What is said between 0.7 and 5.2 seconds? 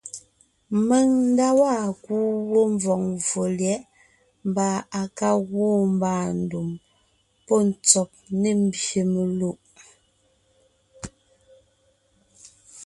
Mèŋ nda waa kuu wó mvɔ̀g mvfò lyɛ̌ʼ mbà à